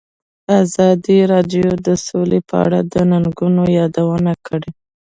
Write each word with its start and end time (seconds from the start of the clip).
ازادي 0.61 1.17
راډیو 1.33 1.69
د 1.87 1.89
سوله 2.05 2.39
په 2.49 2.55
اړه 2.63 2.79
د 2.93 2.95
ننګونو 3.11 3.63
یادونه 3.79 4.33
کړې. 4.47 4.69